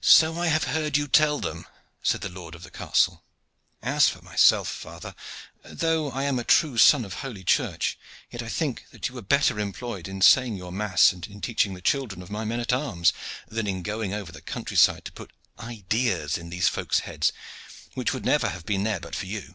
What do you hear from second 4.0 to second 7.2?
for myself, father, though I am a true son of